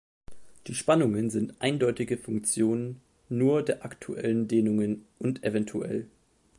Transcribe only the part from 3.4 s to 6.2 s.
der aktuellen Dehnungen und evtl.